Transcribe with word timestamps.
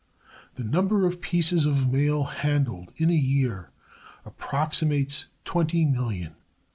The 0.55 0.63
number 0.63 1.05
of 1.05 1.21
pieces 1.21 1.67
of 1.67 1.93
mail 1.93 2.23
handled 2.23 2.91
in 2.97 3.11
a 3.11 3.13
year 3.13 3.69
approximates 4.25 5.27
twenty 5.45 5.85
million. 5.85 6.33